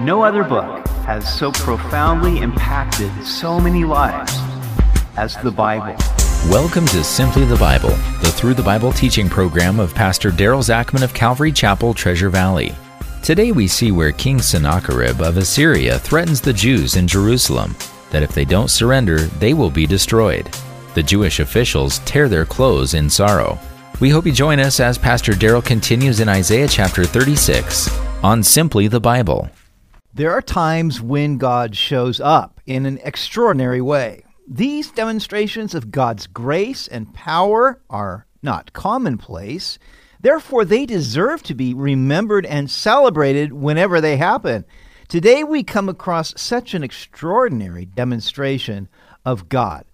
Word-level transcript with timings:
No 0.00 0.22
other 0.22 0.44
book 0.44 0.86
has 1.06 1.26
so 1.38 1.50
profoundly 1.50 2.40
impacted 2.40 3.10
so 3.24 3.58
many 3.58 3.82
lives 3.84 4.30
as 5.16 5.36
the 5.36 5.50
Bible. 5.50 5.96
Welcome 6.50 6.84
to 6.88 7.02
Simply 7.02 7.46
the 7.46 7.56
Bible, 7.56 7.88
the 8.20 8.30
Through 8.30 8.52
the 8.52 8.62
Bible 8.62 8.92
teaching 8.92 9.30
program 9.30 9.80
of 9.80 9.94
Pastor 9.94 10.30
Daryl 10.30 10.62
Zachman 10.62 11.02
of 11.02 11.14
Calvary 11.14 11.50
Chapel, 11.50 11.94
Treasure 11.94 12.28
Valley. 12.28 12.74
Today 13.22 13.52
we 13.52 13.66
see 13.66 13.90
where 13.90 14.12
King 14.12 14.38
Sennacherib 14.38 15.22
of 15.22 15.38
Assyria 15.38 15.98
threatens 15.98 16.42
the 16.42 16.52
Jews 16.52 16.96
in 16.96 17.08
Jerusalem 17.08 17.74
that 18.10 18.22
if 18.22 18.32
they 18.32 18.44
don't 18.44 18.68
surrender, 18.68 19.20
they 19.20 19.54
will 19.54 19.70
be 19.70 19.86
destroyed. 19.86 20.46
The 20.92 21.02
Jewish 21.02 21.40
officials 21.40 22.00
tear 22.00 22.28
their 22.28 22.44
clothes 22.44 22.92
in 22.92 23.08
sorrow. 23.08 23.58
We 23.98 24.10
hope 24.10 24.26
you 24.26 24.32
join 24.32 24.60
us 24.60 24.78
as 24.78 24.98
Pastor 24.98 25.32
Daryl 25.32 25.64
continues 25.64 26.20
in 26.20 26.28
Isaiah 26.28 26.68
chapter 26.68 27.06
36 27.06 27.88
on 28.22 28.42
Simply 28.42 28.88
the 28.88 29.00
Bible. 29.00 29.48
There 30.16 30.32
are 30.32 30.40
times 30.40 30.98
when 30.98 31.36
God 31.36 31.76
shows 31.76 32.20
up 32.20 32.62
in 32.64 32.86
an 32.86 32.98
extraordinary 33.04 33.82
way. 33.82 34.24
These 34.48 34.90
demonstrations 34.90 35.74
of 35.74 35.90
God's 35.90 36.26
grace 36.26 36.88
and 36.88 37.12
power 37.12 37.82
are 37.90 38.26
not 38.42 38.72
commonplace. 38.72 39.78
Therefore, 40.18 40.64
they 40.64 40.86
deserve 40.86 41.42
to 41.42 41.54
be 41.54 41.74
remembered 41.74 42.46
and 42.46 42.70
celebrated 42.70 43.52
whenever 43.52 44.00
they 44.00 44.16
happen. 44.16 44.64
Today, 45.06 45.44
we 45.44 45.62
come 45.62 45.90
across 45.90 46.32
such 46.40 46.72
an 46.72 46.82
extraordinary 46.82 47.84
demonstration 47.84 48.88
of 49.26 49.50
God. 49.50 49.84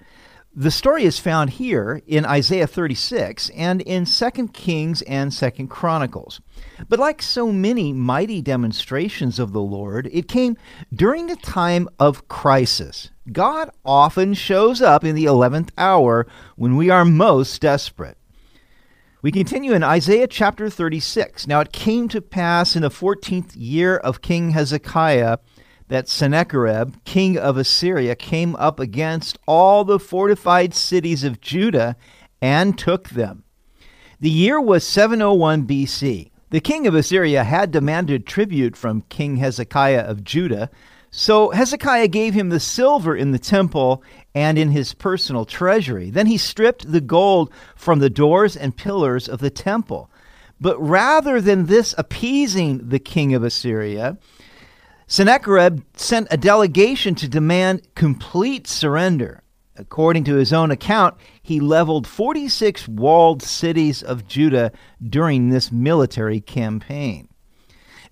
The 0.54 0.70
story 0.70 1.04
is 1.04 1.18
found 1.18 1.48
here 1.48 2.02
in 2.06 2.26
Isaiah 2.26 2.66
36 2.66 3.48
and 3.56 3.80
in 3.80 4.04
2 4.04 4.48
Kings 4.48 5.00
and 5.00 5.32
2 5.32 5.66
Chronicles. 5.68 6.42
But 6.90 6.98
like 6.98 7.22
so 7.22 7.50
many 7.50 7.94
mighty 7.94 8.42
demonstrations 8.42 9.38
of 9.38 9.54
the 9.54 9.62
Lord, 9.62 10.10
it 10.12 10.28
came 10.28 10.58
during 10.94 11.26
the 11.26 11.36
time 11.36 11.88
of 11.98 12.28
crisis. 12.28 13.08
God 13.32 13.70
often 13.82 14.34
shows 14.34 14.82
up 14.82 15.04
in 15.04 15.14
the 15.14 15.24
11th 15.24 15.70
hour 15.78 16.26
when 16.56 16.76
we 16.76 16.90
are 16.90 17.06
most 17.06 17.62
desperate. 17.62 18.18
We 19.22 19.32
continue 19.32 19.72
in 19.72 19.82
Isaiah 19.82 20.26
chapter 20.26 20.68
36. 20.68 21.46
Now 21.46 21.60
it 21.60 21.72
came 21.72 22.08
to 22.08 22.20
pass 22.20 22.76
in 22.76 22.82
the 22.82 22.90
14th 22.90 23.52
year 23.54 23.96
of 23.96 24.20
King 24.20 24.50
Hezekiah 24.50 25.38
that 25.92 26.08
Sennacherib, 26.08 26.94
king 27.04 27.36
of 27.36 27.58
Assyria, 27.58 28.16
came 28.16 28.56
up 28.56 28.80
against 28.80 29.38
all 29.46 29.84
the 29.84 29.98
fortified 29.98 30.72
cities 30.72 31.22
of 31.22 31.42
Judah 31.42 31.96
and 32.40 32.78
took 32.78 33.10
them. 33.10 33.44
The 34.18 34.30
year 34.30 34.58
was 34.58 34.86
701 34.86 35.66
BC. 35.66 36.30
The 36.48 36.60
king 36.60 36.86
of 36.86 36.94
Assyria 36.94 37.44
had 37.44 37.70
demanded 37.70 38.26
tribute 38.26 38.74
from 38.74 39.02
King 39.10 39.36
Hezekiah 39.36 40.00
of 40.00 40.24
Judah, 40.24 40.70
so 41.10 41.50
Hezekiah 41.50 42.08
gave 42.08 42.32
him 42.32 42.48
the 42.48 42.58
silver 42.58 43.14
in 43.14 43.32
the 43.32 43.38
temple 43.38 44.02
and 44.34 44.56
in 44.56 44.70
his 44.70 44.94
personal 44.94 45.44
treasury. 45.44 46.08
Then 46.08 46.26
he 46.26 46.38
stripped 46.38 46.90
the 46.90 47.02
gold 47.02 47.52
from 47.76 47.98
the 47.98 48.08
doors 48.08 48.56
and 48.56 48.74
pillars 48.74 49.28
of 49.28 49.40
the 49.40 49.50
temple. 49.50 50.10
But 50.58 50.80
rather 50.80 51.38
than 51.38 51.66
this 51.66 51.94
appeasing 51.98 52.88
the 52.88 52.98
king 52.98 53.34
of 53.34 53.42
Assyria, 53.42 54.16
Sennacherib 55.12 55.82
sent 55.94 56.26
a 56.30 56.38
delegation 56.38 57.14
to 57.16 57.28
demand 57.28 57.86
complete 57.94 58.66
surrender. 58.66 59.42
According 59.76 60.24
to 60.24 60.36
his 60.36 60.54
own 60.54 60.70
account, 60.70 61.18
he 61.42 61.60
leveled 61.60 62.06
46 62.06 62.88
walled 62.88 63.42
cities 63.42 64.02
of 64.02 64.26
Judah 64.26 64.72
during 65.06 65.50
this 65.50 65.70
military 65.70 66.40
campaign. 66.40 67.28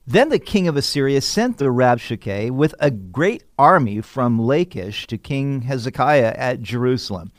Then 0.06 0.28
the 0.28 0.38
king 0.38 0.68
of 0.68 0.76
Assyria 0.76 1.22
sent 1.22 1.56
the 1.56 1.72
Rabshakeh 1.72 2.50
with 2.50 2.74
a 2.78 2.90
great 2.90 3.44
army 3.58 4.02
from 4.02 4.38
Lachish 4.38 5.06
to 5.06 5.16
King 5.16 5.62
Hezekiah 5.62 6.34
at 6.36 6.60
Jerusalem. 6.60 7.32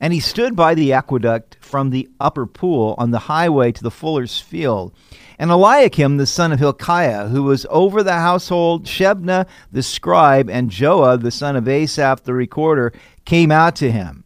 And 0.00 0.12
he 0.12 0.20
stood 0.20 0.54
by 0.54 0.74
the 0.74 0.92
aqueduct 0.92 1.56
from 1.60 1.90
the 1.90 2.08
upper 2.20 2.46
pool 2.46 2.94
on 2.98 3.10
the 3.10 3.20
highway 3.20 3.72
to 3.72 3.82
the 3.82 3.90
fuller's 3.90 4.40
field 4.40 4.92
and 5.38 5.50
Eliakim 5.50 6.16
the 6.16 6.26
son 6.26 6.52
of 6.52 6.58
Hilkiah, 6.58 7.28
who 7.28 7.42
was 7.42 7.66
over 7.70 8.02
the 8.02 8.14
household, 8.14 8.84
Shebna 8.84 9.46
the 9.70 9.82
scribe, 9.82 10.48
and 10.48 10.70
Joah 10.70 11.20
the 11.20 11.30
son 11.30 11.56
of 11.56 11.68
Asaph 11.68 12.22
the 12.24 12.34
recorder, 12.34 12.92
came 13.24 13.50
out 13.50 13.76
to 13.76 13.90
him. 13.90 14.24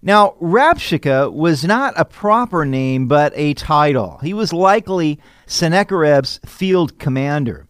Now, 0.00 0.34
Rabshakeh 0.40 1.32
was 1.32 1.64
not 1.64 1.94
a 1.96 2.04
proper 2.04 2.64
name, 2.64 3.06
but 3.06 3.32
a 3.36 3.54
title. 3.54 4.18
He 4.22 4.34
was 4.34 4.52
likely 4.52 5.20
Sennacherib's 5.46 6.40
field 6.44 6.98
commander. 6.98 7.68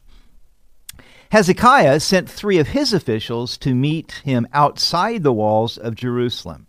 Hezekiah 1.31 2.01
sent 2.01 2.29
three 2.31 2.59
of 2.59 2.69
his 2.69 2.93
officials 2.93 3.59
to 3.59 3.75
meet 3.75 4.23
him 4.25 4.47
outside 4.53 5.23
the 5.23 5.33
walls 5.33 5.77
of 5.79 5.95
Jerusalem. 5.95 6.67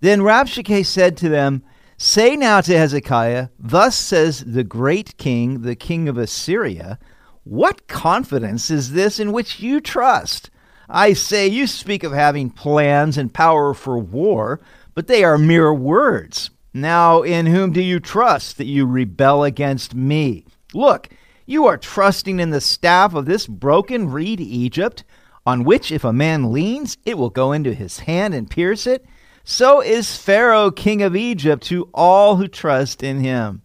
Then 0.00 0.20
Rabshakeh 0.20 0.86
said 0.86 1.16
to 1.18 1.28
them, 1.28 1.62
Say 1.96 2.36
now 2.36 2.60
to 2.60 2.78
Hezekiah, 2.78 3.48
Thus 3.58 3.96
says 3.96 4.44
the 4.44 4.62
great 4.62 5.16
king, 5.16 5.62
the 5.62 5.74
king 5.74 6.08
of 6.08 6.16
Assyria, 6.16 6.98
What 7.42 7.88
confidence 7.88 8.70
is 8.70 8.92
this 8.92 9.18
in 9.18 9.32
which 9.32 9.58
you 9.58 9.80
trust? 9.80 10.50
I 10.88 11.12
say, 11.12 11.46
you 11.46 11.66
speak 11.66 12.02
of 12.04 12.12
having 12.12 12.50
plans 12.50 13.18
and 13.18 13.34
power 13.34 13.74
for 13.74 13.98
war, 13.98 14.60
but 14.94 15.06
they 15.06 15.22
are 15.22 15.36
mere 15.36 15.74
words. 15.74 16.50
Now, 16.72 17.22
in 17.22 17.46
whom 17.46 17.72
do 17.72 17.82
you 17.82 18.00
trust 18.00 18.56
that 18.56 18.66
you 18.66 18.86
rebel 18.86 19.44
against 19.44 19.94
me? 19.94 20.46
Look, 20.72 21.08
you 21.44 21.66
are 21.66 21.76
trusting 21.76 22.40
in 22.40 22.50
the 22.50 22.60
staff 22.60 23.14
of 23.14 23.26
this 23.26 23.46
broken 23.46 24.10
reed 24.10 24.40
Egypt, 24.40 25.04
on 25.44 25.64
which 25.64 25.90
if 25.90 26.04
a 26.04 26.12
man 26.12 26.52
leans, 26.52 26.96
it 27.04 27.18
will 27.18 27.30
go 27.30 27.52
into 27.52 27.74
his 27.74 28.00
hand 28.00 28.32
and 28.32 28.48
pierce 28.48 28.86
it 28.86 29.04
so 29.50 29.80
is 29.80 30.14
Pharaoh, 30.14 30.70
king 30.70 31.00
of 31.00 31.16
Egypt, 31.16 31.62
to 31.64 31.88
all 31.94 32.36
who 32.36 32.48
trust 32.48 33.02
in 33.02 33.20
him. 33.20 33.62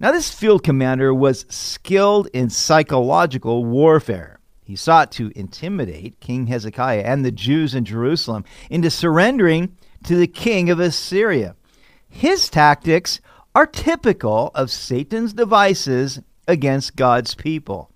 Now, 0.00 0.10
this 0.10 0.34
field 0.34 0.64
commander 0.64 1.14
was 1.14 1.46
skilled 1.48 2.26
in 2.32 2.50
psychological 2.50 3.64
warfare. 3.64 4.40
He 4.64 4.74
sought 4.74 5.12
to 5.12 5.30
intimidate 5.36 6.18
King 6.18 6.48
Hezekiah 6.48 7.04
and 7.04 7.24
the 7.24 7.30
Jews 7.30 7.72
in 7.72 7.84
Jerusalem 7.84 8.44
into 8.68 8.90
surrendering 8.90 9.76
to 10.02 10.16
the 10.16 10.26
king 10.26 10.68
of 10.70 10.80
Assyria. 10.80 11.54
His 12.08 12.48
tactics 12.48 13.20
are 13.54 13.66
typical 13.66 14.50
of 14.56 14.72
Satan's 14.72 15.34
devices 15.34 16.20
against 16.48 16.96
God's 16.96 17.36
people. 17.36 17.92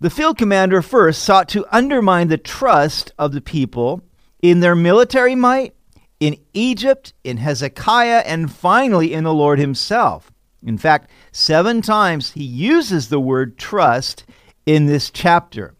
The 0.00 0.10
field 0.10 0.38
commander 0.38 0.82
first 0.82 1.22
sought 1.22 1.48
to 1.50 1.64
undermine 1.70 2.26
the 2.26 2.36
trust 2.36 3.12
of 3.16 3.30
the 3.30 3.40
people 3.40 4.02
in 4.42 4.60
their 4.60 4.76
military 4.76 5.34
might, 5.34 5.74
in 6.20 6.36
Egypt, 6.52 7.12
in 7.24 7.36
Hezekiah, 7.38 8.22
and 8.26 8.50
finally 8.50 9.12
in 9.12 9.24
the 9.24 9.34
Lord 9.34 9.58
Himself. 9.58 10.32
In 10.64 10.78
fact, 10.78 11.10
seven 11.32 11.82
times 11.82 12.32
he 12.32 12.42
uses 12.42 13.08
the 13.08 13.20
word 13.20 13.56
trust 13.56 14.24
in 14.64 14.86
this 14.86 15.10
chapter. 15.10 15.74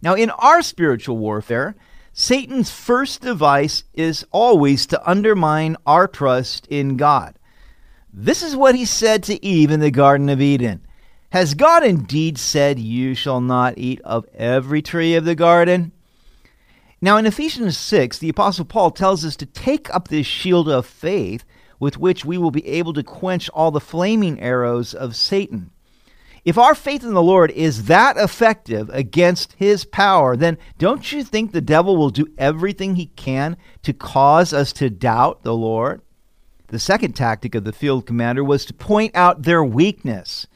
Now, 0.00 0.14
in 0.14 0.30
our 0.30 0.62
spiritual 0.62 1.18
warfare, 1.18 1.74
Satan's 2.12 2.70
first 2.70 3.20
device 3.20 3.84
is 3.94 4.24
always 4.30 4.86
to 4.86 5.10
undermine 5.10 5.76
our 5.86 6.06
trust 6.06 6.66
in 6.68 6.96
God. 6.96 7.36
This 8.12 8.42
is 8.42 8.56
what 8.56 8.74
he 8.74 8.84
said 8.84 9.22
to 9.24 9.44
Eve 9.44 9.70
in 9.70 9.80
the 9.80 9.90
Garden 9.90 10.28
of 10.28 10.40
Eden. 10.40 10.86
Has 11.30 11.54
God 11.54 11.84
indeed 11.84 12.38
said, 12.38 12.78
You 12.78 13.14
shall 13.14 13.40
not 13.40 13.78
eat 13.78 14.00
of 14.02 14.26
every 14.34 14.82
tree 14.82 15.14
of 15.14 15.24
the 15.24 15.36
garden? 15.36 15.92
Now, 17.02 17.16
in 17.16 17.24
Ephesians 17.24 17.78
6, 17.78 18.18
the 18.18 18.28
Apostle 18.28 18.66
Paul 18.66 18.90
tells 18.90 19.24
us 19.24 19.34
to 19.36 19.46
take 19.46 19.92
up 19.94 20.08
this 20.08 20.26
shield 20.26 20.68
of 20.68 20.84
faith 20.84 21.44
with 21.78 21.96
which 21.96 22.26
we 22.26 22.36
will 22.36 22.50
be 22.50 22.66
able 22.66 22.92
to 22.92 23.02
quench 23.02 23.48
all 23.50 23.70
the 23.70 23.80
flaming 23.80 24.38
arrows 24.38 24.92
of 24.92 25.16
Satan. 25.16 25.70
If 26.44 26.58
our 26.58 26.74
faith 26.74 27.02
in 27.02 27.14
the 27.14 27.22
Lord 27.22 27.50
is 27.52 27.84
that 27.84 28.18
effective 28.18 28.90
against 28.90 29.54
his 29.54 29.84
power, 29.84 30.36
then 30.36 30.58
don't 30.78 31.10
you 31.10 31.24
think 31.24 31.52
the 31.52 31.60
devil 31.60 31.96
will 31.96 32.10
do 32.10 32.26
everything 32.36 32.96
he 32.96 33.06
can 33.06 33.56
to 33.82 33.92
cause 33.94 34.52
us 34.52 34.72
to 34.74 34.90
doubt 34.90 35.42
the 35.42 35.54
Lord? 35.54 36.02
The 36.68 36.78
second 36.78 37.14
tactic 37.14 37.54
of 37.54 37.64
the 37.64 37.72
field 37.72 38.06
commander 38.06 38.44
was 38.44 38.64
to 38.66 38.74
point 38.74 39.14
out 39.14 39.42
their 39.42 39.64
weakness. 39.64 40.46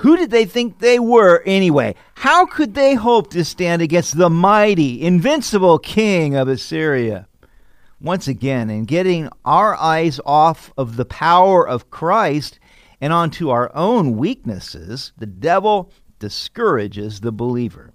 Who 0.00 0.16
did 0.16 0.30
they 0.30 0.46
think 0.46 0.78
they 0.78 0.98
were 0.98 1.42
anyway? 1.44 1.94
How 2.14 2.46
could 2.46 2.72
they 2.72 2.94
hope 2.94 3.30
to 3.32 3.44
stand 3.44 3.82
against 3.82 4.16
the 4.16 4.30
mighty, 4.30 5.02
invincible 5.02 5.78
king 5.78 6.34
of 6.34 6.48
Assyria? 6.48 7.28
Once 8.00 8.26
again, 8.26 8.70
in 8.70 8.86
getting 8.86 9.28
our 9.44 9.76
eyes 9.76 10.18
off 10.24 10.72
of 10.78 10.96
the 10.96 11.04
power 11.04 11.68
of 11.68 11.90
Christ 11.90 12.58
and 12.98 13.12
onto 13.12 13.50
our 13.50 13.70
own 13.76 14.16
weaknesses, 14.16 15.12
the 15.18 15.26
devil 15.26 15.92
discourages 16.18 17.20
the 17.20 17.32
believer. 17.32 17.92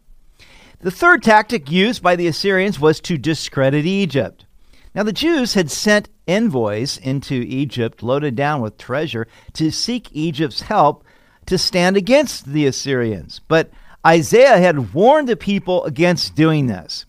The 0.82 0.92
third 0.92 1.24
tactic 1.24 1.72
used 1.72 2.04
by 2.04 2.16
the 2.16 2.28
Assyrians 2.28 2.80
was 2.80 3.00
to 3.02 3.18
discredit 3.18 3.88
Egypt. 3.88 4.46
Now, 4.94 5.02
the 5.02 5.12
Jews 5.12 5.56
had 5.56 5.72
sent 5.72 6.10
envoys 6.28 7.00
into 7.00 7.34
Egypt 7.34 8.04
loaded 8.04 8.36
down 8.36 8.62
with 8.62 8.78
treasure 8.78 9.28
to 9.54 9.72
seek 9.72 10.10
Egypt's 10.12 10.62
help 10.62 11.04
to 11.48 11.58
stand 11.58 11.98
against 11.98 12.46
the 12.46 12.66
Assyrians. 12.66 13.42
But 13.48 13.70
Isaiah 14.06 14.58
had 14.58 14.94
warned 14.94 15.28
the 15.28 15.36
people 15.36 15.84
against 15.86 16.36
doing 16.36 16.68
this. 16.68 17.06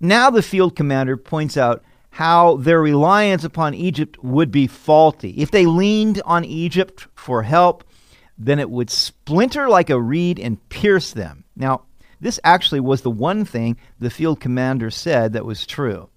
Now 0.00 0.30
the 0.30 0.42
field 0.42 0.76
commander 0.76 1.16
points 1.16 1.56
out 1.56 1.82
how 2.10 2.56
their 2.56 2.80
reliance 2.80 3.44
upon 3.44 3.74
Egypt 3.74 4.22
would 4.22 4.50
be 4.50 4.66
faulty. 4.66 5.34
If 5.36 5.50
they 5.50 5.66
leaned 5.66 6.22
on 6.24 6.44
Egypt 6.44 7.06
for 7.14 7.42
help, 7.42 7.84
then 8.38 8.58
it 8.58 8.70
would 8.70 8.90
splinter 8.90 9.68
like 9.68 9.90
a 9.90 10.00
reed 10.00 10.38
and 10.38 10.66
pierce 10.68 11.12
them. 11.12 11.44
Now, 11.54 11.82
this 12.20 12.40
actually 12.44 12.80
was 12.80 13.02
the 13.02 13.10
one 13.10 13.44
thing 13.44 13.76
the 13.98 14.10
field 14.10 14.40
commander 14.40 14.90
said 14.90 15.32
that 15.32 15.44
was 15.44 15.66
true. 15.66 16.08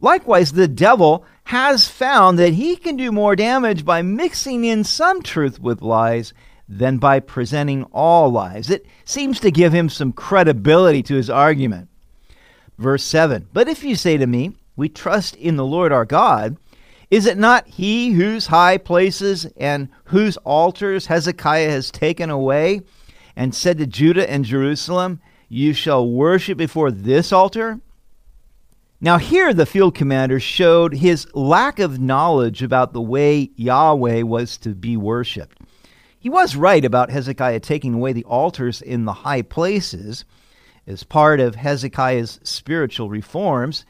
Likewise, 0.00 0.52
the 0.52 0.68
devil 0.68 1.24
has 1.44 1.88
found 1.88 2.38
that 2.38 2.54
he 2.54 2.76
can 2.76 2.96
do 2.96 3.12
more 3.12 3.36
damage 3.36 3.84
by 3.84 4.02
mixing 4.02 4.64
in 4.64 4.82
some 4.82 5.22
truth 5.22 5.60
with 5.60 5.82
lies 5.82 6.32
than 6.70 6.98
by 6.98 7.18
presenting 7.18 7.82
all 7.92 8.30
lies. 8.30 8.70
It 8.70 8.86
seems 9.04 9.40
to 9.40 9.50
give 9.50 9.72
him 9.72 9.88
some 9.88 10.12
credibility 10.12 11.02
to 11.02 11.16
his 11.16 11.28
argument. 11.28 11.88
Verse 12.78 13.02
7 13.02 13.48
But 13.52 13.68
if 13.68 13.82
you 13.82 13.96
say 13.96 14.16
to 14.16 14.26
me, 14.26 14.56
We 14.76 14.88
trust 14.88 15.34
in 15.34 15.56
the 15.56 15.66
Lord 15.66 15.92
our 15.92 16.04
God, 16.04 16.56
is 17.10 17.26
it 17.26 17.36
not 17.36 17.66
he 17.66 18.12
whose 18.12 18.46
high 18.46 18.78
places 18.78 19.46
and 19.56 19.88
whose 20.04 20.36
altars 20.38 21.06
Hezekiah 21.06 21.70
has 21.70 21.90
taken 21.90 22.30
away, 22.30 22.82
and 23.34 23.52
said 23.52 23.78
to 23.78 23.86
Judah 23.86 24.30
and 24.30 24.44
Jerusalem, 24.44 25.20
You 25.48 25.72
shall 25.72 26.08
worship 26.08 26.56
before 26.56 26.92
this 26.92 27.32
altar? 27.32 27.80
Now, 29.00 29.18
here 29.18 29.52
the 29.52 29.66
field 29.66 29.94
commander 29.94 30.38
showed 30.38 30.94
his 30.94 31.26
lack 31.34 31.78
of 31.78 31.98
knowledge 31.98 32.62
about 32.62 32.92
the 32.92 33.00
way 33.00 33.50
Yahweh 33.56 34.22
was 34.22 34.58
to 34.58 34.74
be 34.74 34.96
worshiped. 34.96 35.59
He 36.20 36.28
was 36.28 36.54
right 36.54 36.84
about 36.84 37.10
Hezekiah 37.10 37.60
taking 37.60 37.94
away 37.94 38.12
the 38.12 38.24
altars 38.24 38.82
in 38.82 39.06
the 39.06 39.12
high 39.14 39.40
places. 39.40 40.26
As 40.86 41.02
part 41.02 41.40
of 41.40 41.54
Hezekiah's 41.54 42.38
spiritual 42.42 43.08
reforms, 43.08 43.86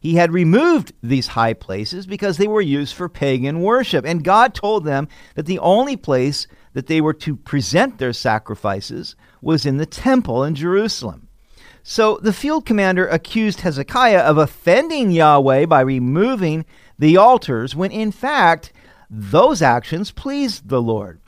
he 0.00 0.14
had 0.14 0.32
removed 0.32 0.94
these 1.02 1.26
high 1.26 1.52
places 1.52 2.06
because 2.06 2.38
they 2.38 2.46
were 2.48 2.62
used 2.62 2.94
for 2.94 3.10
pagan 3.10 3.60
worship. 3.60 4.06
And 4.06 4.24
God 4.24 4.54
told 4.54 4.86
them 4.86 5.08
that 5.34 5.44
the 5.44 5.58
only 5.58 5.94
place 5.94 6.46
that 6.72 6.86
they 6.86 7.02
were 7.02 7.12
to 7.12 7.36
present 7.36 7.98
their 7.98 8.14
sacrifices 8.14 9.14
was 9.42 9.66
in 9.66 9.76
the 9.76 9.84
temple 9.84 10.42
in 10.42 10.54
Jerusalem. 10.54 11.28
So 11.82 12.18
the 12.22 12.32
field 12.32 12.64
commander 12.64 13.06
accused 13.06 13.60
Hezekiah 13.60 14.20
of 14.20 14.38
offending 14.38 15.10
Yahweh 15.10 15.66
by 15.66 15.82
removing 15.82 16.64
the 16.98 17.18
altars, 17.18 17.76
when 17.76 17.90
in 17.90 18.10
fact, 18.10 18.72
those 19.10 19.60
actions 19.60 20.12
pleased 20.12 20.70
the 20.70 20.80
Lord. 20.80 21.20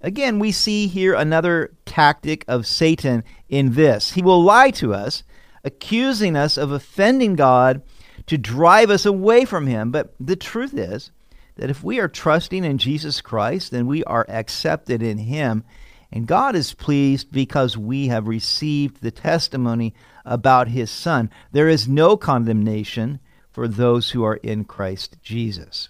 Again, 0.00 0.38
we 0.38 0.52
see 0.52 0.86
here 0.86 1.14
another 1.14 1.72
tactic 1.84 2.44
of 2.48 2.66
Satan 2.66 3.24
in 3.48 3.74
this. 3.74 4.12
He 4.12 4.22
will 4.22 4.42
lie 4.42 4.70
to 4.72 4.94
us, 4.94 5.22
accusing 5.64 6.36
us 6.36 6.56
of 6.56 6.70
offending 6.70 7.36
God 7.36 7.82
to 8.26 8.38
drive 8.38 8.90
us 8.90 9.04
away 9.04 9.44
from 9.44 9.66
Him. 9.66 9.90
But 9.90 10.14
the 10.18 10.36
truth 10.36 10.74
is 10.74 11.10
that 11.56 11.70
if 11.70 11.84
we 11.84 12.00
are 12.00 12.08
trusting 12.08 12.64
in 12.64 12.78
Jesus 12.78 13.20
Christ, 13.20 13.70
then 13.70 13.86
we 13.86 14.02
are 14.04 14.24
accepted 14.28 15.02
in 15.02 15.18
Him 15.18 15.64
and 16.12 16.26
God 16.26 16.56
is 16.56 16.74
pleased 16.74 17.30
because 17.30 17.76
we 17.76 18.08
have 18.08 18.26
received 18.26 19.00
the 19.00 19.10
testimony 19.10 19.94
about 20.24 20.68
his 20.68 20.90
Son. 20.90 21.30
There 21.52 21.68
is 21.68 21.88
no 21.88 22.16
condemnation 22.16 23.20
for 23.52 23.68
those 23.68 24.10
who 24.10 24.24
are 24.24 24.36
in 24.36 24.64
Christ 24.64 25.16
Jesus. 25.22 25.88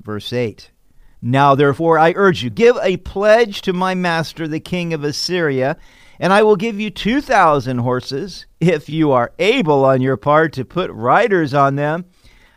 Verse 0.00 0.32
8 0.32 0.70
Now 1.22 1.54
therefore 1.54 1.98
I 1.98 2.12
urge 2.16 2.42
you, 2.42 2.50
give 2.50 2.76
a 2.82 2.96
pledge 2.98 3.62
to 3.62 3.72
my 3.72 3.94
master, 3.94 4.48
the 4.48 4.60
king 4.60 4.92
of 4.92 5.04
Assyria, 5.04 5.76
and 6.18 6.32
I 6.32 6.42
will 6.42 6.56
give 6.56 6.78
you 6.78 6.90
2,000 6.90 7.78
horses, 7.78 8.46
if 8.60 8.88
you 8.88 9.12
are 9.12 9.32
able 9.38 9.84
on 9.84 10.02
your 10.02 10.16
part 10.16 10.52
to 10.54 10.64
put 10.64 10.90
riders 10.90 11.54
on 11.54 11.76
them. 11.76 12.04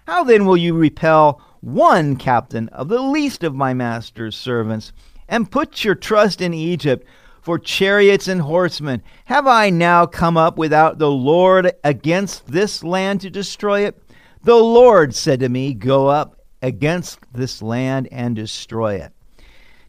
How 0.08 0.24
then 0.24 0.46
will 0.46 0.58
you 0.58 0.74
repel 0.76 1.42
one 1.62 2.16
captain 2.16 2.68
of 2.70 2.90
the 2.90 3.02
least 3.02 3.44
of 3.44 3.56
my 3.56 3.74
master's 3.74 4.36
servants? 4.36 4.92
and 5.28 5.52
put 5.52 5.84
your 5.84 5.96
trust 5.96 6.42
in 6.42 6.54
Egypt 6.54 7.08
for 7.42 7.60
chariots 7.60 8.28
and 8.28 8.42
horsemen. 8.42 9.02
Have 9.26 9.48
I 9.48 9.70
now 9.70 10.06
come 10.06 10.38
up 10.38 10.58
without 10.58 10.98
the 10.98 11.12
Lord 11.12 11.72
against 11.84 12.48
this 12.48 12.84
land 12.84 13.22
to 13.22 13.30
destroy 13.30 13.82
it? 13.82 14.02
The 14.44 14.56
Lord 14.56 15.16
said 15.16 15.40
to 15.42 15.50
me, 15.50 15.74
Go 15.74 16.08
up 16.08 16.40
against 16.62 17.20
this 17.34 17.62
land 17.62 18.08
and 18.12 18.36
destroy 18.36 18.96
it. 18.96 19.12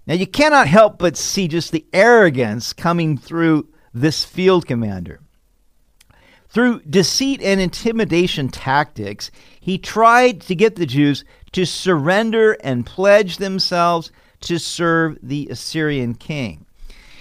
Now 0.06 0.14
you 0.14 0.26
cannot 0.26 0.68
help 0.68 0.98
but 0.98 1.16
see 1.16 1.48
just 1.48 1.72
the 1.72 1.86
arrogance 1.92 2.72
coming 2.72 3.18
through 3.18 3.68
this 3.92 4.24
field 4.24 4.66
commander. 4.66 5.20
Through 6.48 6.82
deceit 6.82 7.42
and 7.42 7.60
intimidation 7.60 8.48
tactics, 8.48 9.30
he 9.60 9.78
tried 9.78 10.40
to 10.42 10.54
get 10.54 10.76
the 10.76 10.86
Jews 10.86 11.24
to 11.52 11.66
surrender 11.66 12.56
and 12.62 12.86
pledge 12.86 13.38
themselves 13.38 14.12
to 14.42 14.58
serve 14.58 15.18
the 15.22 15.48
Assyrian 15.50 16.14
king. 16.14 16.66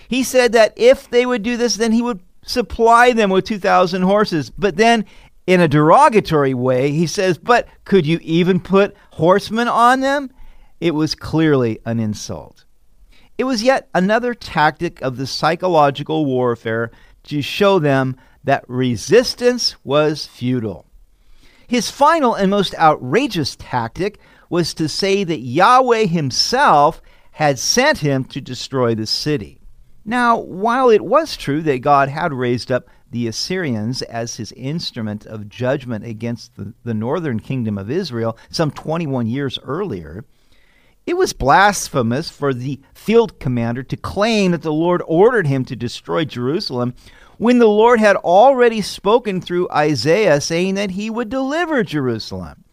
He 0.07 0.23
said 0.23 0.51
that 0.51 0.73
if 0.75 1.09
they 1.09 1.25
would 1.25 1.41
do 1.41 1.57
this, 1.57 1.75
then 1.75 1.91
he 1.91 2.01
would 2.01 2.21
supply 2.45 3.11
them 3.11 3.29
with 3.29 3.45
2,000 3.45 4.03
horses. 4.03 4.51
But 4.51 4.77
then, 4.77 5.05
in 5.47 5.61
a 5.61 5.67
derogatory 5.67 6.53
way, 6.53 6.91
he 6.91 7.07
says, 7.07 7.37
But 7.37 7.67
could 7.83 8.05
you 8.05 8.19
even 8.21 8.59
put 8.59 8.95
horsemen 9.11 9.67
on 9.67 9.99
them? 9.99 10.31
It 10.79 10.95
was 10.95 11.15
clearly 11.15 11.79
an 11.85 11.99
insult. 11.99 12.65
It 13.37 13.43
was 13.43 13.63
yet 13.63 13.89
another 13.93 14.33
tactic 14.33 15.01
of 15.01 15.17
the 15.17 15.27
psychological 15.27 16.25
warfare 16.25 16.91
to 17.23 17.41
show 17.41 17.79
them 17.79 18.15
that 18.43 18.63
resistance 18.67 19.75
was 19.83 20.25
futile. 20.25 20.85
His 21.67 21.89
final 21.89 22.35
and 22.35 22.49
most 22.49 22.75
outrageous 22.75 23.55
tactic 23.55 24.19
was 24.49 24.73
to 24.75 24.87
say 24.87 25.23
that 25.23 25.39
Yahweh 25.39 26.05
himself 26.05 27.01
had 27.31 27.59
sent 27.59 27.97
him 27.99 28.23
to 28.25 28.39
destroy 28.39 28.95
the 28.95 29.07
city. 29.07 29.59
Now, 30.05 30.37
while 30.37 30.89
it 30.89 31.03
was 31.03 31.35
true 31.35 31.61
that 31.63 31.81
God 31.81 32.09
had 32.09 32.31
raised 32.31 32.71
up 32.71 32.87
the 33.11 33.27
Assyrians 33.27 34.01
as 34.01 34.37
his 34.37 34.51
instrument 34.53 35.25
of 35.25 35.49
judgment 35.49 36.05
against 36.05 36.55
the, 36.55 36.73
the 36.83 36.93
northern 36.93 37.39
kingdom 37.39 37.77
of 37.77 37.91
Israel 37.91 38.37
some 38.49 38.71
21 38.71 39.27
years 39.27 39.59
earlier, 39.63 40.25
it 41.05 41.15
was 41.15 41.33
blasphemous 41.33 42.29
for 42.29 42.53
the 42.53 42.79
field 42.93 43.39
commander 43.39 43.83
to 43.83 43.97
claim 43.97 44.51
that 44.51 44.63
the 44.63 44.73
Lord 44.73 45.03
ordered 45.05 45.45
him 45.45 45.63
to 45.65 45.75
destroy 45.75 46.25
Jerusalem 46.25 46.95
when 47.37 47.59
the 47.59 47.67
Lord 47.67 47.99
had 47.99 48.15
already 48.15 48.81
spoken 48.81 49.39
through 49.39 49.69
Isaiah 49.69 50.41
saying 50.41 50.75
that 50.75 50.91
he 50.91 51.09
would 51.09 51.29
deliver 51.29 51.83
Jerusalem. 51.83 52.63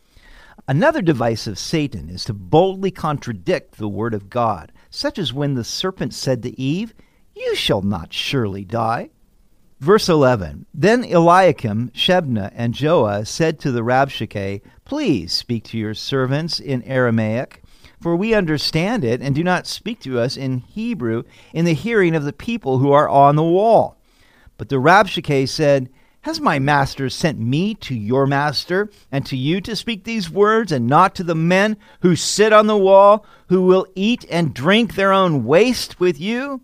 Another 0.69 1.03
device 1.03 1.47
of 1.47 1.59
Satan 1.59 2.09
is 2.09 2.25
to 2.25 2.33
boldly 2.33 2.91
contradict 2.91 3.77
the 3.77 3.89
word 3.89 4.15
of 4.15 4.31
God, 4.31 4.73
such 4.91 5.19
as 5.19 5.33
when 5.33 5.55
the 5.55 5.65
serpent 5.65 6.15
said 6.15 6.43
to 6.43 6.59
Eve, 6.59 6.95
You 7.35 7.55
shall 7.57 7.83
not 7.83 8.13
surely 8.13 8.65
die. 8.65 9.11
Verse 9.83 10.09
11 10.09 10.67
Then 10.73 11.03
Eliakim, 11.03 11.91
Shebna, 11.93 12.53
and 12.55 12.73
Joah 12.73 13.27
said 13.27 13.59
to 13.59 13.73
the 13.73 13.81
Rabshakeh, 13.81 14.61
Please 14.85 15.33
speak 15.33 15.65
to 15.65 15.77
your 15.77 15.93
servants 15.93 16.61
in 16.61 16.85
Aramaic, 16.85 17.65
for 18.01 18.15
we 18.15 18.33
understand 18.33 19.03
it, 19.03 19.21
and 19.21 19.35
do 19.35 19.43
not 19.43 19.67
speak 19.67 19.99
to 20.03 20.21
us 20.21 20.37
in 20.37 20.59
Hebrew 20.59 21.25
in 21.53 21.65
the 21.65 21.75
hearing 21.75 22.15
of 22.15 22.23
the 22.23 22.33
people 22.33 22.79
who 22.79 22.93
are 22.93 23.09
on 23.09 23.35
the 23.35 23.43
wall. 23.43 23.97
But 24.57 24.69
the 24.69 24.77
Rabshakeh 24.77 25.49
said, 25.49 25.89
has 26.21 26.41
my 26.41 26.61
master 26.61 27.11
sent 27.11 27.41
me 27.41 27.75
to 27.75 27.93
your 27.93 28.25
master 28.25 28.89
and 29.11 29.27
to 29.27 29.37
you 29.37 29.61
to 29.63 29.75
speak 29.75 30.05
these 30.05 30.31
words, 30.31 30.71
and 30.71 30.87
not 30.87 31.17
to 31.17 31.25
the 31.25 31.35
men 31.35 31.77
who 32.03 32.15
sit 32.15 32.53
on 32.53 32.69
the 32.69 32.77
wall, 32.77 33.27
who 33.49 33.63
will 33.63 33.89
eat 33.97 34.25
and 34.31 34.55
drink 34.55 34.95
their 34.95 35.13
own 35.13 35.43
waste 35.43 35.99
with 35.99 36.21
you? 36.21 36.61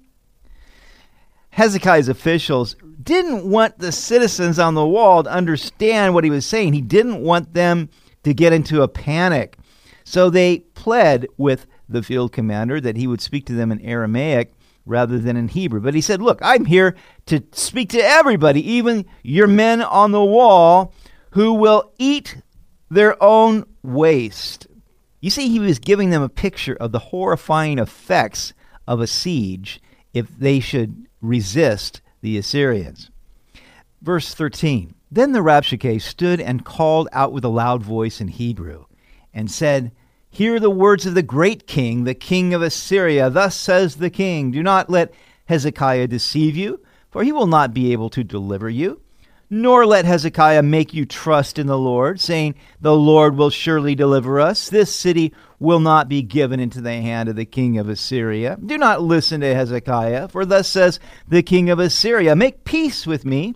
Hezekiah's 1.51 2.09
officials 2.09 2.77
didn't 3.03 3.49
want 3.49 3.79
the 3.79 3.93
citizens 3.93 4.59
on 4.59 4.75
the 4.75 4.87
wall 4.87 5.23
to 5.23 5.31
understand 5.31 6.15
what 6.15 6.25
he 6.25 6.31
was 6.31 6.47
saying. 6.47 6.73
He 6.73 6.81
didn't 6.81 7.23
want 7.23 7.55
them 7.55 7.89
to 8.23 8.35
get 8.35 8.53
into 8.53 8.83
a 8.83 8.89
panic. 8.89 9.57
So 10.05 10.31
they 10.31 10.61
pled 10.75 11.27
with 11.37 11.67
the 11.89 12.03
field 12.03 12.33
commander 12.33 12.81
that 12.81 12.97
he 12.97 13.07
would 13.07 13.21
speak 13.21 13.47
to 13.47 13.55
them 13.55 13.73
in 13.73 13.81
Aramaic 13.81 14.53
rather 14.85 15.19
than 15.19 15.37
in 15.37 15.49
Hebrew. 15.49 15.81
But 15.81 15.95
he 15.95 16.01
said, 16.01 16.23
Look, 16.23 16.39
I'm 16.43 16.65
here 16.65 16.97
to 17.27 17.43
speak 17.53 17.91
to 17.91 17.99
everybody, 17.99 18.67
even 18.73 19.07
your 19.23 19.47
men 19.47 19.83
on 19.83 20.13
the 20.13 20.25
wall 20.25 20.93
who 21.31 21.55
will 21.55 21.93
eat 21.99 22.39
their 22.91 23.23
own 23.23 23.65
waste. 23.83 24.67
You 25.21 25.31
see, 25.31 25.49
he 25.49 25.61
was 25.61 25.79
giving 25.79 26.11
them 26.11 26.23
a 26.23 26.29
picture 26.29 26.77
of 26.77 26.93
the 26.93 26.99
horrifying 26.99 27.79
effects 27.79 28.55
of 28.87 29.01
a 29.01 29.07
siege 29.07 29.81
if 30.15 30.29
they 30.39 30.61
should 30.61 31.08
resist 31.21 32.01
the 32.21 32.39
Assyrians. 32.39 33.11
Verse 34.01 34.35
13 34.35 34.95
Then 35.11 35.33
the 35.33 35.41
Rabshakeh 35.41 36.01
stood 36.01 36.41
and 36.41 36.65
called 36.65 37.09
out 37.13 37.33
with 37.33 37.45
a 37.45 37.49
loud 37.49 37.83
voice 37.83 38.21
in 38.21 38.29
Hebrew 38.29 38.85
and 39.33 39.51
said, 39.51 39.93
Hear 40.31 40.61
the 40.61 40.71
words 40.71 41.07
of 41.07 41.15
the 41.15 41.23
great 41.23 41.67
king, 41.67 42.05
the 42.05 42.15
king 42.15 42.53
of 42.55 42.63
Assyria. 42.63 43.31
Thus 43.31 43.57
says 43.57 43.97
the 43.97 44.11
king 44.11 44.51
Do 44.51 44.63
not 44.63 44.91
let 44.91 45.13
Hezekiah 45.47 46.09
deceive 46.09 46.57
you, 46.57 46.81
for 47.11 47.25
he 47.25 47.33
will 47.33 47.47
not 47.47 47.73
be 47.73 47.93
able 47.93 48.11
to 48.11 48.23
deliver 48.23 48.69
you. 48.69 49.01
Nor 49.51 49.87
let 49.87 50.05
Hezekiah 50.05 50.63
make 50.63 50.93
you 50.93 51.07
trust 51.07 51.59
in 51.59 51.67
the 51.67 51.79
Lord, 51.79 52.21
saying, 52.21 52.55
The 52.83 52.95
Lord 52.95 53.37
will 53.37 53.49
surely 53.49 53.95
deliver 53.95 54.39
us. 54.39 54.69
This 54.69 54.95
city 54.95 55.33
will 55.59 55.81
not 55.81 56.07
be 56.07 56.21
given 56.21 56.61
into 56.61 56.83
the 56.83 56.93
hand 56.93 57.31
of 57.31 57.37
the 57.37 57.47
king 57.47 57.79
of 57.79 57.89
Assyria. 57.89 58.59
Do 58.65 58.77
not 58.77 59.01
listen 59.01 59.41
to 59.41 59.55
Hezekiah, 59.55 60.29
for 60.29 60.45
thus 60.45 60.69
says 60.69 61.01
the 61.27 61.43
king 61.43 61.71
of 61.71 61.79
Assyria 61.79 62.37
Make 62.37 62.65
peace 62.65 63.07
with 63.07 63.25
me 63.25 63.55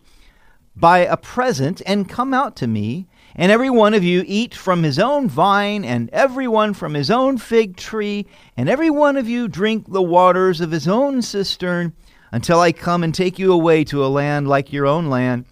by 0.75 1.01
a 1.01 1.19
present, 1.19 1.83
and 1.85 2.09
come 2.09 2.33
out 2.33 2.57
to 2.57 2.67
me, 2.67 3.07
and 3.37 3.53
every 3.53 3.69
one 3.69 3.93
of 3.93 4.03
you 4.03 4.25
eat 4.27 4.55
from 4.55 4.83
his 4.83 4.99
own 4.99 5.29
vine, 5.29 5.85
and 5.85 6.09
every 6.11 6.49
one 6.49 6.73
from 6.73 6.95
his 6.95 7.11
own 7.11 7.37
fig 7.37 7.77
tree, 7.77 8.27
and 8.57 8.71
every 8.71 8.89
one 8.89 9.19
of 9.19 9.29
you 9.29 9.47
drink 9.47 9.93
the 9.93 10.01
waters 10.01 10.63
of 10.63 10.71
his 10.71 10.89
own 10.89 11.21
cistern, 11.21 11.93
until 12.33 12.61
I 12.61 12.73
come 12.73 13.05
and 13.05 13.15
take 13.15 13.39
you 13.39 13.53
away 13.53 13.85
to 13.85 14.03
a 14.03 14.09
land 14.09 14.49
like 14.49 14.73
your 14.73 14.87
own 14.87 15.11
land 15.11 15.45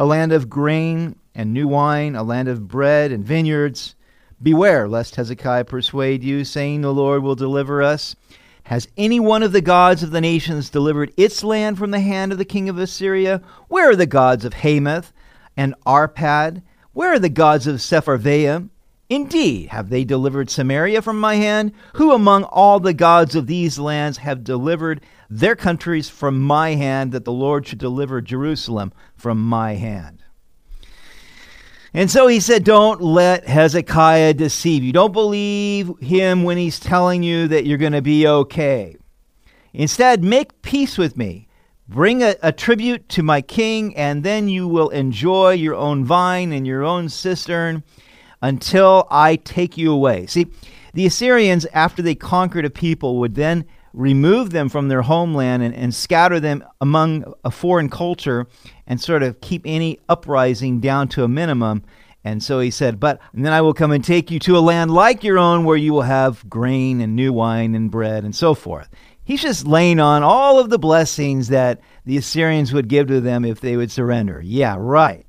a 0.00 0.06
land 0.06 0.32
of 0.32 0.48
grain 0.48 1.14
and 1.34 1.52
new 1.52 1.68
wine, 1.68 2.16
a 2.16 2.22
land 2.22 2.48
of 2.48 2.66
bread 2.66 3.12
and 3.12 3.22
vineyards. 3.22 3.94
Beware 4.42 4.88
lest 4.88 5.16
Hezekiah 5.16 5.66
persuade 5.66 6.24
you, 6.24 6.42
saying, 6.42 6.80
The 6.80 6.94
Lord 6.94 7.22
will 7.22 7.34
deliver 7.34 7.82
us. 7.82 8.16
Has 8.62 8.88
any 8.96 9.20
one 9.20 9.42
of 9.42 9.52
the 9.52 9.60
gods 9.60 10.02
of 10.02 10.10
the 10.10 10.22
nations 10.22 10.70
delivered 10.70 11.12
its 11.18 11.44
land 11.44 11.76
from 11.76 11.90
the 11.90 12.00
hand 12.00 12.32
of 12.32 12.38
the 12.38 12.46
king 12.46 12.70
of 12.70 12.78
Assyria? 12.78 13.42
Where 13.68 13.90
are 13.90 13.96
the 13.96 14.06
gods 14.06 14.46
of 14.46 14.54
Hamath 14.54 15.12
and 15.54 15.74
Arpad? 15.84 16.62
Where 16.94 17.12
are 17.12 17.18
the 17.18 17.28
gods 17.28 17.66
of 17.66 17.76
Sepharvaim? 17.76 18.70
Indeed, 19.10 19.68
have 19.68 19.90
they 19.90 20.04
delivered 20.04 20.48
Samaria 20.48 21.02
from 21.02 21.20
my 21.20 21.34
hand? 21.34 21.72
Who 21.96 22.12
among 22.12 22.44
all 22.44 22.80
the 22.80 22.94
gods 22.94 23.34
of 23.34 23.48
these 23.48 23.78
lands 23.78 24.16
have 24.18 24.44
delivered 24.44 25.02
their 25.28 25.56
countries 25.56 26.08
from 26.08 26.40
my 26.40 26.70
hand, 26.70 27.12
that 27.12 27.24
the 27.24 27.32
Lord 27.32 27.66
should 27.66 27.78
deliver 27.78 28.20
Jerusalem 28.20 28.92
from 29.20 29.40
my 29.40 29.74
hand. 29.74 30.22
And 31.92 32.10
so 32.10 32.26
he 32.28 32.40
said, 32.40 32.64
Don't 32.64 33.00
let 33.00 33.46
Hezekiah 33.48 34.34
deceive 34.34 34.82
you. 34.84 34.92
Don't 34.92 35.12
believe 35.12 35.90
him 36.00 36.44
when 36.44 36.56
he's 36.56 36.78
telling 36.78 37.22
you 37.22 37.48
that 37.48 37.66
you're 37.66 37.78
going 37.78 37.92
to 37.92 38.02
be 38.02 38.26
okay. 38.26 38.96
Instead, 39.72 40.22
make 40.22 40.62
peace 40.62 40.96
with 40.96 41.16
me. 41.16 41.48
Bring 41.88 42.22
a, 42.22 42.36
a, 42.40 42.52
tribute 42.52 43.08
to 43.10 43.22
my 43.24 43.42
king, 43.42 43.96
and 43.96 44.22
then 44.22 44.48
you 44.48 44.68
will 44.68 44.90
enjoy 44.90 45.52
your 45.52 45.74
own 45.74 46.04
vine 46.04 46.52
and 46.52 46.64
your 46.64 46.84
own 46.84 47.08
cistern 47.08 47.82
until 48.40 49.08
I 49.10 49.36
take 49.36 49.76
you 49.76 49.92
away. 49.92 50.26
See, 50.26 50.46
the 50.94 51.06
Assyrians, 51.06 51.66
after 51.72 52.00
they 52.00 52.14
conquered 52.14 52.64
a 52.64 52.70
people, 52.70 53.18
would 53.18 53.34
then 53.34 53.64
remove 53.92 54.50
them 54.50 54.68
from 54.68 54.86
their 54.86 55.02
homeland 55.02 55.64
and, 55.64 55.74
and 55.74 55.92
scatter 55.92 56.38
them 56.38 56.64
among 56.80 57.32
a 57.44 57.50
foreign 57.50 57.88
culture 57.88 58.46
and 58.90 59.00
sort 59.00 59.22
of 59.22 59.40
keep 59.40 59.62
any 59.64 60.00
uprising 60.08 60.80
down 60.80 61.06
to 61.06 61.22
a 61.22 61.28
minimum. 61.28 61.84
And 62.24 62.42
so 62.42 62.58
he 62.58 62.72
said, 62.72 62.98
But 62.98 63.20
then 63.32 63.52
I 63.52 63.60
will 63.60 63.72
come 63.72 63.92
and 63.92 64.04
take 64.04 64.32
you 64.32 64.40
to 64.40 64.58
a 64.58 64.60
land 64.60 64.90
like 64.90 65.22
your 65.22 65.38
own 65.38 65.64
where 65.64 65.76
you 65.76 65.92
will 65.92 66.02
have 66.02 66.50
grain 66.50 67.00
and 67.00 67.14
new 67.14 67.32
wine 67.32 67.76
and 67.76 67.88
bread 67.88 68.24
and 68.24 68.34
so 68.34 68.52
forth. 68.52 68.88
He's 69.22 69.42
just 69.42 69.64
laying 69.64 70.00
on 70.00 70.24
all 70.24 70.58
of 70.58 70.70
the 70.70 70.78
blessings 70.78 71.48
that 71.48 71.80
the 72.04 72.16
Assyrians 72.16 72.72
would 72.72 72.88
give 72.88 73.06
to 73.06 73.20
them 73.20 73.44
if 73.44 73.60
they 73.60 73.76
would 73.76 73.92
surrender. 73.92 74.42
Yeah, 74.44 74.74
right. 74.76 75.24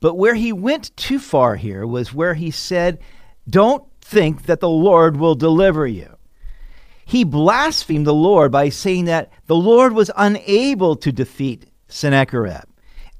But 0.00 0.14
where 0.14 0.34
he 0.34 0.54
went 0.54 0.96
too 0.96 1.18
far 1.18 1.56
here 1.56 1.86
was 1.86 2.14
where 2.14 2.32
he 2.32 2.50
said, 2.50 2.98
Don't 3.46 3.84
think 4.00 4.46
that 4.46 4.60
the 4.60 4.70
Lord 4.70 5.18
will 5.18 5.34
deliver 5.34 5.86
you 5.86 6.16
he 7.06 7.22
blasphemed 7.22 8.04
the 8.04 8.12
Lord 8.12 8.50
by 8.50 8.68
saying 8.68 9.04
that 9.04 9.30
the 9.46 9.54
Lord 9.54 9.92
was 9.92 10.10
unable 10.16 10.96
to 10.96 11.12
defeat 11.12 11.70
Sennacherib. 11.86 12.64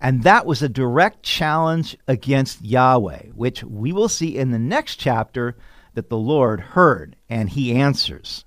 And 0.00 0.22
that 0.22 0.46
was 0.46 0.62
a 0.62 0.68
direct 0.68 1.22
challenge 1.22 1.96
against 2.06 2.64
Yahweh, 2.64 3.28
which 3.34 3.64
we 3.64 3.92
will 3.92 4.08
see 4.08 4.36
in 4.36 4.50
the 4.50 4.58
next 4.58 4.96
chapter 4.96 5.56
that 5.94 6.10
the 6.10 6.18
Lord 6.18 6.60
heard 6.60 7.16
and 7.28 7.48
he 7.48 7.72
answers. 7.72 8.44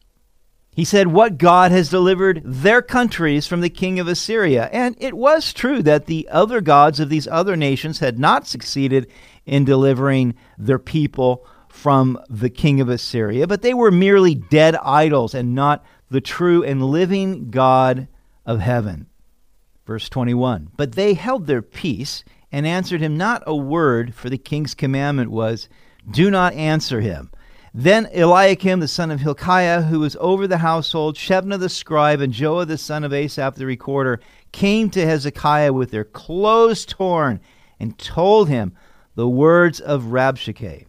He 0.79 0.85
said, 0.85 1.07
What 1.07 1.37
God 1.37 1.71
has 1.71 1.89
delivered 1.89 2.41
their 2.45 2.81
countries 2.81 3.47
from 3.47 3.61
the 3.61 3.69
king 3.69 3.99
of 3.99 4.07
Assyria. 4.07 4.69
And 4.71 4.95
it 4.99 5.15
was 5.15 5.51
true 5.51 5.83
that 5.83 6.05
the 6.05 6.29
other 6.31 6.61
gods 6.61 6.99
of 6.99 7.09
these 7.09 7.27
other 7.27 7.57
nations 7.57 7.99
had 7.99 8.19
not 8.19 8.47
succeeded 8.47 9.11
in 9.45 9.65
delivering 9.65 10.35
their 10.57 10.79
people 10.79 11.45
from 11.67 12.19
the 12.29 12.49
king 12.49 12.79
of 12.79 12.89
Assyria, 12.89 13.47
but 13.47 13.61
they 13.61 13.73
were 13.73 13.91
merely 13.91 14.35
dead 14.35 14.75
idols 14.75 15.33
and 15.33 15.53
not 15.53 15.83
the 16.09 16.21
true 16.21 16.63
and 16.63 16.83
living 16.83 17.49
God 17.49 18.07
of 18.45 18.59
heaven. 18.59 19.07
Verse 19.89 20.07
21 20.07 20.69
But 20.77 20.91
they 20.91 21.15
held 21.15 21.47
their 21.47 21.63
peace 21.63 22.23
and 22.51 22.67
answered 22.67 23.01
him 23.01 23.17
not 23.17 23.41
a 23.47 23.55
word, 23.55 24.13
for 24.13 24.29
the 24.29 24.37
king's 24.37 24.75
commandment 24.75 25.31
was, 25.31 25.67
Do 26.07 26.29
not 26.29 26.53
answer 26.53 27.01
him. 27.01 27.31
Then 27.73 28.07
Eliakim 28.13 28.81
the 28.81 28.87
son 28.87 29.09
of 29.09 29.21
Hilkiah, 29.21 29.81
who 29.81 30.01
was 30.01 30.15
over 30.19 30.45
the 30.45 30.59
household, 30.59 31.15
Shebna 31.15 31.57
the 31.57 31.69
scribe, 31.69 32.21
and 32.21 32.31
Joah 32.31 32.67
the 32.67 32.77
son 32.77 33.03
of 33.03 33.13
Asaph 33.13 33.55
the 33.55 33.65
recorder, 33.65 34.19
came 34.51 34.91
to 34.91 35.03
Hezekiah 35.03 35.73
with 35.73 35.89
their 35.89 36.05
clothes 36.05 36.85
torn 36.85 37.39
and 37.79 37.97
told 37.97 38.47
him 38.47 38.73
the 39.15 39.27
words 39.27 39.79
of 39.79 40.03
Rabshakeh. 40.03 40.85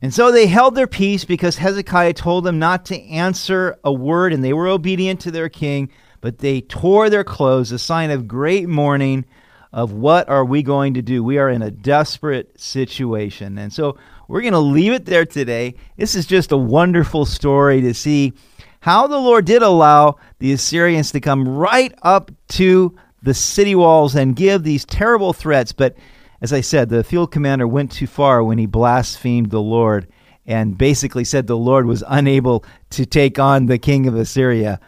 And 0.00 0.14
so 0.14 0.32
they 0.32 0.46
held 0.46 0.74
their 0.74 0.86
peace 0.86 1.26
because 1.26 1.58
Hezekiah 1.58 2.14
told 2.14 2.44
them 2.44 2.58
not 2.58 2.86
to 2.86 2.98
answer 2.98 3.76
a 3.84 3.92
word, 3.92 4.32
and 4.32 4.42
they 4.42 4.54
were 4.54 4.68
obedient 4.68 5.20
to 5.20 5.30
their 5.30 5.50
king, 5.50 5.90
but 6.20 6.38
they 6.38 6.60
tore 6.60 7.10
their 7.10 7.24
clothes, 7.24 7.72
a 7.72 7.78
sign 7.78 8.10
of 8.10 8.28
great 8.28 8.68
mourning 8.68 9.24
of 9.72 9.92
what 9.92 10.28
are 10.28 10.44
we 10.44 10.62
going 10.62 10.94
to 10.94 11.02
do? 11.02 11.22
We 11.22 11.38
are 11.38 11.48
in 11.48 11.62
a 11.62 11.70
desperate 11.70 12.60
situation. 12.60 13.56
And 13.58 13.72
so 13.72 13.96
we're 14.26 14.40
going 14.40 14.52
to 14.52 14.58
leave 14.58 14.92
it 14.92 15.06
there 15.06 15.24
today. 15.24 15.74
This 15.96 16.14
is 16.14 16.26
just 16.26 16.52
a 16.52 16.56
wonderful 16.56 17.24
story 17.24 17.80
to 17.82 17.94
see 17.94 18.32
how 18.80 19.06
the 19.06 19.18
Lord 19.18 19.44
did 19.44 19.62
allow 19.62 20.16
the 20.38 20.52
Assyrians 20.52 21.12
to 21.12 21.20
come 21.20 21.46
right 21.46 21.94
up 22.02 22.30
to 22.48 22.96
the 23.22 23.34
city 23.34 23.74
walls 23.74 24.16
and 24.16 24.34
give 24.34 24.62
these 24.62 24.84
terrible 24.84 25.32
threats, 25.32 25.72
but 25.72 25.94
as 26.40 26.52
I 26.54 26.62
said, 26.62 26.88
the 26.88 27.04
field 27.04 27.30
commander 27.30 27.68
went 27.68 27.92
too 27.92 28.06
far 28.06 28.42
when 28.42 28.56
he 28.56 28.64
blasphemed 28.64 29.50
the 29.50 29.60
Lord 29.60 30.08
and 30.46 30.76
basically 30.76 31.24
said 31.24 31.46
the 31.46 31.56
Lord 31.56 31.84
was 31.84 32.02
unable 32.08 32.64
to 32.90 33.04
take 33.04 33.38
on 33.38 33.66
the 33.66 33.78
king 33.78 34.06
of 34.06 34.16
Assyria. 34.16 34.80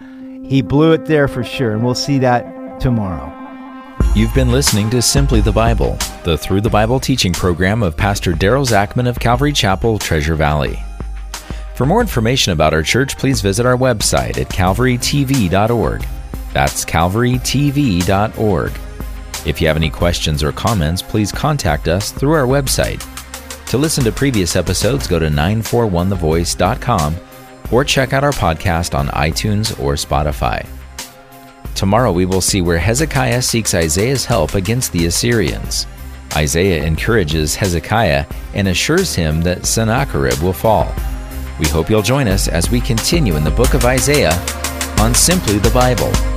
He 0.53 0.61
blew 0.61 0.93
it 0.93 1.07
there 1.07 1.29
for 1.29 1.43
sure, 1.43 1.73
and 1.73 1.83
we'll 1.83 1.95
see 1.95 2.19
that 2.19 2.79
tomorrow. 2.79 3.33
You've 4.15 4.35
been 4.35 4.53
listening 4.53 4.91
to 4.91 5.01
Simply 5.01 5.41
the 5.41 5.51
Bible, 5.51 5.97
the 6.25 6.37
Through 6.37 6.61
the 6.61 6.69
Bible 6.69 7.01
teaching 7.01 7.33
program 7.33 7.83
of 7.83 7.97
Pastor 7.97 8.35
Daryl 8.35 8.67
Zachman 8.67 9.09
of 9.09 9.19
Calvary 9.19 9.55
Chapel, 9.55 9.99
Treasure 9.99 10.35
Valley. 10.35 10.79
For 11.75 11.87
more 11.87 12.03
information 12.03 12.53
about 12.53 12.75
our 12.75 12.83
church, 12.83 13.17
please 13.17 13.41
visit 13.41 13.65
our 13.65 13.79
website 13.79 14.37
at 14.37 14.51
calvarytv.org. 14.51 16.07
That's 16.53 16.85
calvarytv.org. 16.85 18.73
If 19.47 19.59
you 19.63 19.67
have 19.69 19.77
any 19.77 19.89
questions 19.89 20.43
or 20.43 20.53
comments, 20.53 21.01
please 21.01 21.33
contact 21.33 21.89
us 21.89 22.13
through 22.13 22.33
our 22.33 22.47
website. 22.47 23.01
To 23.71 23.79
listen 23.79 24.05
to 24.05 24.13
previous 24.13 24.55
episodes, 24.55 25.07
go 25.07 25.19
to 25.19 25.29
941thevoice.com 25.29 27.17
or 27.73 27.85
check 27.85 28.13
out 28.13 28.23
our 28.23 28.33
podcast 28.33 28.97
on 28.97 29.09
iTunes 29.09 29.73
or 29.81 29.95
Spotify. 29.95 30.65
Tomorrow 31.75 32.13
we 32.13 32.27
will 32.27 32.41
see 32.41 32.61
where 32.61 32.79
Hezekiah 32.79 33.43
seeks 33.43 33.75
Isaiah's 33.75 34.25
help 34.25 34.55
against 34.55 34.93
the 34.93 35.07
Assyrians. 35.07 35.87
Isaiah 36.37 36.85
encourages 36.85 37.57
Hezekiah 37.57 38.27
and 38.55 38.69
assures 38.69 39.15
him 39.15 39.43
that 39.43 39.67
Sennacherib 39.67 40.39
will 40.41 40.53
fall. 40.53 40.95
We 41.59 41.67
hope 41.69 41.91
you'll 41.91 42.03
join 42.03 42.29
us 42.29 42.49
as 42.49 42.71
we 42.71 42.81
continue 42.81 43.37
in 43.37 43.45
the 43.45 43.51
book 43.51 43.75
of 43.75 43.85
Isaiah 43.85 44.39
on 44.99 45.15
Simply 45.15 45.59
the 45.59 45.71
Bible. 45.71 46.32